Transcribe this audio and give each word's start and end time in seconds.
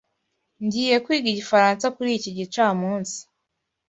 Ngiye 0.65 0.95
kwiga 1.05 1.27
Igifaransa 1.31 1.85
kuri 1.95 2.09
iki 2.17 2.31
gicamunsi. 2.37 3.17